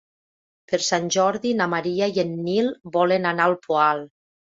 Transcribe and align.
Per 0.69 0.77
Sant 0.85 1.03
Jordi 1.15 1.51
na 1.59 1.67
Maria 1.73 2.07
i 2.15 2.17
en 2.23 2.31
Nil 2.47 2.71
volen 2.97 3.29
anar 3.33 3.47
al 3.51 3.55
Poal. 3.67 4.03